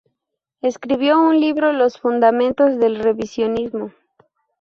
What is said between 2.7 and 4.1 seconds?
del revisionismo.